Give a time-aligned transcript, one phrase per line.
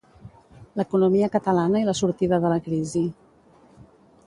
[0.79, 3.05] L'economia catalana i la sortida de la crisi.